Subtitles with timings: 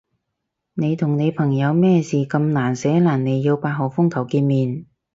[0.73, 4.87] 你同你朋友咩事咁難捨難離要八號風球見面？